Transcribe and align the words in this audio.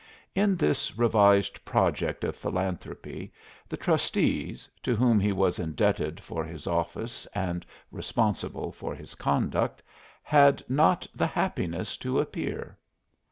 In 0.33 0.55
this 0.55 0.97
revised 0.97 1.63
project 1.63 2.23
of 2.23 2.35
philanthropy 2.35 3.31
the 3.69 3.77
trustees, 3.77 4.67
to 4.81 4.95
whom 4.95 5.19
he 5.19 5.31
was 5.31 5.59
indebted 5.59 6.19
for 6.23 6.43
his 6.43 6.65
office 6.65 7.27
and 7.35 7.63
responsible 7.91 8.71
for 8.71 8.95
his 8.95 9.13
conduct, 9.13 9.83
had 10.23 10.63
not 10.67 11.05
the 11.13 11.27
happiness 11.27 11.97
to 11.97 12.19
appear. 12.19 12.79